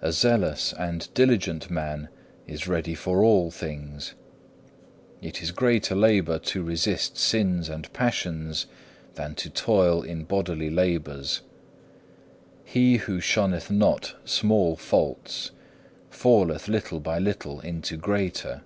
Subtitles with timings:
[0.00, 2.08] A zealous and diligent man
[2.46, 4.14] is ready for all things.
[5.20, 8.66] It is greater labour to resist sins and passions
[9.14, 11.40] than to toil in bodily labours.
[12.64, 15.50] He who shunneth not small faults
[16.08, 18.62] falleth little by little into greater.